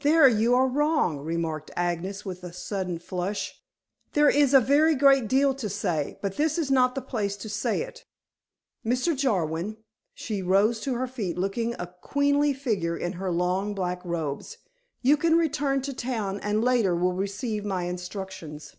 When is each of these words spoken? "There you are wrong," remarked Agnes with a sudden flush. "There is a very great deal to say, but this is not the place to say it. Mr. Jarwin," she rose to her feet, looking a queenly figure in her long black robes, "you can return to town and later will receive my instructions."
"There 0.00 0.26
you 0.26 0.54
are 0.54 0.66
wrong," 0.68 1.18
remarked 1.18 1.70
Agnes 1.76 2.24
with 2.24 2.42
a 2.42 2.50
sudden 2.50 2.98
flush. 2.98 3.60
"There 4.14 4.30
is 4.30 4.54
a 4.54 4.58
very 4.60 4.94
great 4.94 5.28
deal 5.28 5.52
to 5.52 5.68
say, 5.68 6.18
but 6.22 6.38
this 6.38 6.56
is 6.56 6.70
not 6.70 6.94
the 6.94 7.02
place 7.02 7.36
to 7.36 7.50
say 7.50 7.82
it. 7.82 8.06
Mr. 8.86 9.14
Jarwin," 9.14 9.76
she 10.14 10.40
rose 10.40 10.80
to 10.80 10.94
her 10.94 11.06
feet, 11.06 11.36
looking 11.36 11.74
a 11.74 11.94
queenly 12.00 12.54
figure 12.54 12.96
in 12.96 13.12
her 13.20 13.30
long 13.30 13.74
black 13.74 14.02
robes, 14.02 14.56
"you 15.02 15.18
can 15.18 15.36
return 15.36 15.82
to 15.82 15.92
town 15.92 16.40
and 16.40 16.64
later 16.64 16.96
will 16.96 17.12
receive 17.12 17.62
my 17.62 17.82
instructions." 17.84 18.76